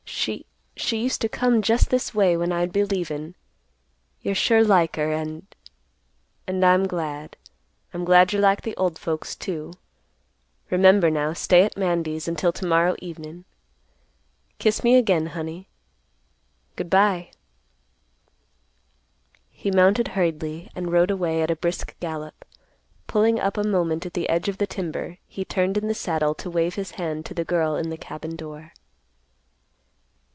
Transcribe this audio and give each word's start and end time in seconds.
She—she 0.23 0.97
used 1.01 1.19
to 1.21 1.29
come 1.29 1.63
just 1.63 1.89
this 1.89 2.13
way 2.13 2.37
when 2.37 2.51
I'd 2.51 2.71
be 2.71 2.83
leavin'. 2.85 3.33
You're 4.21 4.35
sure 4.35 4.63
like 4.63 4.95
her, 4.95 5.11
and—and 5.11 6.63
I'm 6.63 6.87
glad. 6.87 7.37
I'm 7.91 8.05
glad 8.05 8.31
you're 8.31 8.41
like 8.41 8.61
the 8.61 8.77
old 8.77 8.99
folks, 8.99 9.35
too. 9.35 9.73
Remember 10.69 11.09
now, 11.09 11.33
stay 11.33 11.63
at 11.63 11.75
Mandy's 11.75 12.27
until 12.27 12.51
to 12.53 12.67
morrow 12.67 12.95
evenin'. 12.99 13.45
Kiss 14.59 14.83
me 14.83 14.95
again, 14.95 15.27
honey. 15.27 15.69
Good 16.75 16.91
by." 16.91 17.31
He 19.49 19.71
mounted 19.71 20.09
hurriedly 20.09 20.69
and 20.75 20.91
rode 20.91 21.09
away 21.09 21.41
at 21.41 21.49
a 21.49 21.55
brisk 21.55 21.99
gallop. 21.99 22.45
Pulling 23.07 23.39
up 23.39 23.57
a 23.57 23.63
moment 23.63 24.05
at 24.05 24.13
the 24.13 24.29
edge 24.29 24.47
of 24.49 24.59
the 24.59 24.67
timber, 24.67 25.17
he 25.27 25.43
turned 25.43 25.79
in 25.79 25.87
the 25.87 25.95
saddle 25.95 26.35
to 26.35 26.49
wave 26.49 26.75
his 26.75 26.91
hand 26.91 27.25
to 27.25 27.33
the 27.33 27.45
girl 27.45 27.75
in 27.75 27.89
the 27.89 27.97
cabin 27.97 28.35
door. 28.35 28.73